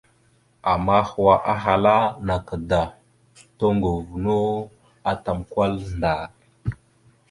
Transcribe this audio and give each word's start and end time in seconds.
Ama 0.73 0.97
hwa 1.09 1.35
ahala 1.53 1.95
naka 2.27 2.55
da, 2.69 2.83
toŋgov 3.57 4.05
no 4.23 4.37
atam 5.11 5.39
kwal 5.51 5.73
ndar. 5.95 6.23